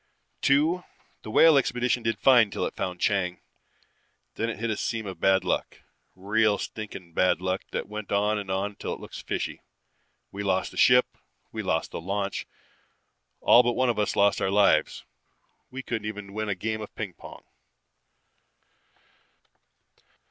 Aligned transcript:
(2) 0.41 0.83
The 1.21 1.29
Whale 1.29 1.59
expedition 1.59 2.01
did 2.01 2.17
fine 2.17 2.49
till 2.49 2.65
it 2.65 2.73
found 2.73 2.99
Chang. 2.99 3.39
Then 4.33 4.49
it 4.49 4.57
hit 4.57 4.71
a 4.71 4.75
seam 4.75 5.05
of 5.05 5.19
bad 5.19 5.43
luck. 5.43 5.83
Real 6.15 6.57
stinking 6.57 7.13
bad 7.13 7.39
luck 7.39 7.61
that 7.69 7.87
went 7.87 8.11
on 8.11 8.39
and 8.39 8.49
on 8.49 8.75
till 8.77 8.93
it 8.93 8.99
looks 8.99 9.21
fishy. 9.21 9.61
We 10.31 10.41
lost 10.41 10.71
the 10.71 10.75
ship, 10.77 11.05
we 11.51 11.61
lost 11.61 11.91
the 11.91 12.01
launch, 12.01 12.47
all 13.41 13.61
but 13.61 13.73
one 13.73 13.91
of 13.91 13.99
us 13.99 14.15
lost 14.15 14.41
our 14.41 14.49
lives. 14.49 15.05
We 15.69 15.83
couldn't 15.83 16.07
even 16.07 16.33
win 16.33 16.49
a 16.49 16.55
game 16.55 16.81
of 16.81 16.95
ping 16.95 17.13
pong. 17.13 17.43